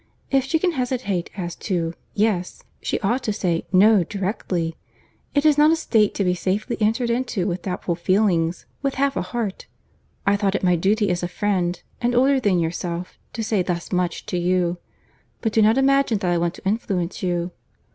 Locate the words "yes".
2.15-2.63